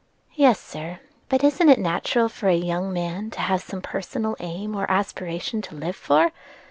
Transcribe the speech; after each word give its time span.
"Yes, 0.33 0.59
sir; 0.59 0.99
but 1.29 1.43
isn't 1.43 1.69
it 1.69 1.77
natural 1.77 2.27
for 2.27 2.47
a 2.49 2.55
young 2.55 2.91
man 2.91 3.29
to 3.29 3.39
have 3.39 3.61
some 3.61 3.83
personal 3.83 4.35
aim 4.39 4.75
or 4.75 4.89
aspiration 4.89 5.61
to 5.61 5.75
live 5.75 5.95
for? 5.95 6.31